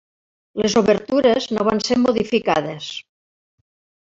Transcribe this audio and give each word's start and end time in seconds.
Les 0.61 0.75
obertures 0.79 1.47
no 1.57 1.67
van 1.67 1.83
ser 1.89 1.99
modificades. 2.07 2.89